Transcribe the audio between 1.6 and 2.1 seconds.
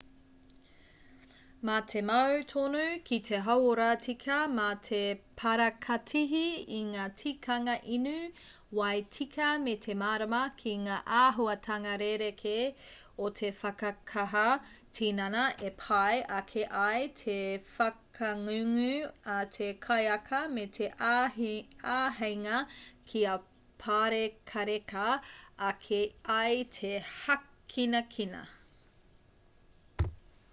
mā te